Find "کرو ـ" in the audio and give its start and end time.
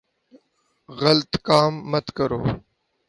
2.17-2.51